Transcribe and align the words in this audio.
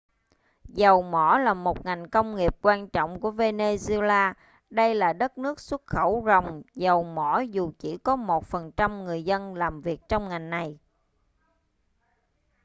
dầu 0.65 1.03
mỏ 1.03 1.37
là 1.37 1.53
một 1.53 1.85
ngành 1.85 2.09
công 2.09 2.35
nghiệp 2.35 2.55
quan 2.61 2.87
trọng 2.89 3.19
của 3.19 3.31
venezuela 3.31 4.33
đây 4.69 4.95
là 4.95 5.13
đất 5.13 5.37
nước 5.37 5.59
xuất 5.59 5.87
khẩu 5.87 6.23
ròng 6.25 6.61
dầu 6.75 7.03
mỏ 7.03 7.39
dù 7.39 7.71
chỉ 7.79 7.97
có 7.97 8.15
1% 8.15 9.03
người 9.03 9.23
dân 9.23 9.55
làm 9.55 9.81
việc 9.81 9.99
trong 10.09 10.29
ngành 10.29 10.49
này 10.49 10.79